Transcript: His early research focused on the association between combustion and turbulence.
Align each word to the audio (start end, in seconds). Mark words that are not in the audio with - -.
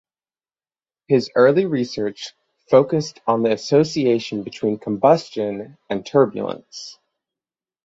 His 1.09 1.29
early 1.35 1.67
research 1.67 2.33
focused 2.71 3.21
on 3.27 3.43
the 3.43 3.51
association 3.51 4.41
between 4.41 4.79
combustion 4.79 5.77
and 5.91 6.03
turbulence. 6.03 6.97